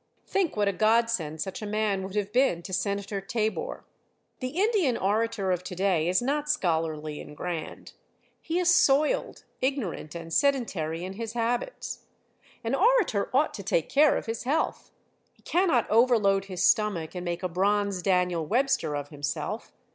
Think 0.25 0.57
what 0.57 0.67
a 0.67 0.73
godsend 0.73 1.41
such 1.41 1.61
a 1.61 1.67
man 1.67 2.01
would 2.01 2.15
have 2.15 2.33
been 2.33 2.63
to 2.63 2.73
Senator 2.73 3.21
Tabor. 3.21 3.85
The 4.39 4.47
Indian 4.59 4.97
orator 4.97 5.51
of 5.51 5.63
to 5.65 5.75
day 5.75 6.07
is 6.07 6.23
not 6.23 6.49
scholarly 6.49 7.21
and 7.21 7.37
grand. 7.37 7.93
He 8.41 8.57
is 8.57 8.73
soiled, 8.73 9.43
ignorant 9.61 10.15
and 10.15 10.33
sedentary 10.33 11.03
in 11.03 11.13
his 11.13 11.33
habits. 11.33 11.99
An 12.63 12.73
orator 12.73 13.29
ought 13.31 13.53
to 13.53 13.61
take 13.61 13.89
care 13.89 14.17
of 14.17 14.25
his 14.25 14.41
health. 14.45 14.89
He 15.33 15.43
cannot 15.43 15.87
overload 15.91 16.45
his 16.45 16.63
stomach 16.63 17.13
and 17.13 17.23
make 17.23 17.43
a 17.43 17.47
bronze 17.47 18.01
Daniel 18.01 18.43
Webster 18.43 18.95
of 18.95 19.09
himself. 19.09 19.71